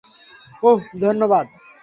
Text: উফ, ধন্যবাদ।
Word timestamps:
উফ, 0.63 0.81
ধন্যবাদ। 1.01 1.45